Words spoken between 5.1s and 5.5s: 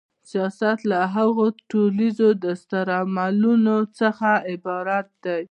دی.